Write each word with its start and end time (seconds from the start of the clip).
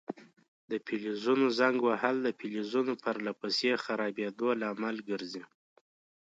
د 0.71 0.71
فلزونو 0.85 1.45
زنګ 1.59 1.77
وهل 1.87 2.15
د 2.21 2.29
فلزونو 2.39 2.93
پر 3.03 3.15
له 3.25 3.31
پسې 3.39 3.71
خرابیدو 3.83 4.49
لامل 4.61 4.97
ګرځي. 5.09 5.43